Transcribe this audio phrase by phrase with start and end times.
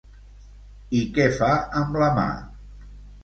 [0.99, 1.49] I què fa
[1.81, 2.27] amb la mà?